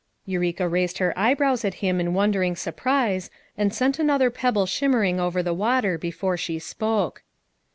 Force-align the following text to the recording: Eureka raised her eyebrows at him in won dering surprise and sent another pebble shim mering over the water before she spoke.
Eureka 0.25 0.67
raised 0.67 0.97
her 0.97 1.13
eyebrows 1.15 1.63
at 1.63 1.75
him 1.75 1.99
in 1.99 2.15
won 2.15 2.31
dering 2.31 2.55
surprise 2.55 3.29
and 3.55 3.71
sent 3.71 3.99
another 3.99 4.31
pebble 4.31 4.65
shim 4.65 4.89
mering 4.95 5.19
over 5.19 5.43
the 5.43 5.53
water 5.53 5.95
before 5.95 6.35
she 6.37 6.57
spoke. 6.57 7.21